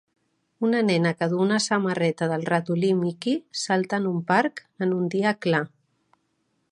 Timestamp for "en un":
4.03-4.19, 4.87-5.05